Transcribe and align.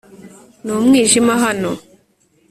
Ni 0.63 0.71
umwijima 0.79 1.33
hano 1.43 1.71